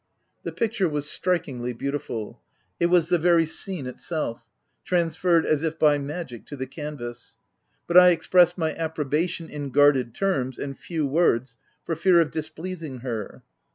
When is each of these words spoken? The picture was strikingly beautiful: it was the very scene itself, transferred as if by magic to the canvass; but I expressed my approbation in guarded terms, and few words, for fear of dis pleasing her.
The 0.41 0.51
picture 0.51 0.89
was 0.89 1.07
strikingly 1.07 1.73
beautiful: 1.73 2.41
it 2.79 2.87
was 2.87 3.09
the 3.09 3.19
very 3.19 3.45
scene 3.45 3.85
itself, 3.85 4.47
transferred 4.83 5.45
as 5.45 5.61
if 5.61 5.77
by 5.77 5.99
magic 5.99 6.47
to 6.47 6.55
the 6.55 6.65
canvass; 6.65 7.37
but 7.85 7.97
I 7.97 8.09
expressed 8.09 8.57
my 8.57 8.73
approbation 8.73 9.47
in 9.47 9.69
guarded 9.69 10.15
terms, 10.15 10.57
and 10.57 10.75
few 10.75 11.05
words, 11.05 11.59
for 11.85 11.95
fear 11.95 12.19
of 12.19 12.31
dis 12.31 12.49
pleasing 12.49 13.01
her. 13.01 13.43